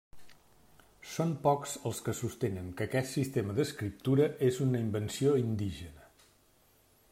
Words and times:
Són 1.15 1.33
pocs 1.43 1.73
els 1.89 1.99
que 2.07 2.15
sostenen 2.21 2.71
que 2.79 2.87
aquest 2.87 3.13
sistema 3.19 3.57
d'escriptura 3.59 4.27
és 4.51 4.59
una 4.67 4.83
invenció 4.87 5.37
indígena. 5.45 6.09